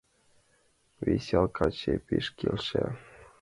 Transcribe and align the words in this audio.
Вес 1.03 1.25
ял 1.39 1.47
каче, 1.57 1.93
пеш 2.05 2.25
келша. 2.37 2.85